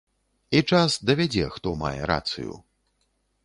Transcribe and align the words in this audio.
І 0.59 0.61
час 0.71 0.95
давядзе, 1.11 1.45
хто 1.59 1.77
мае 1.85 1.95
рацыю. 2.15 2.61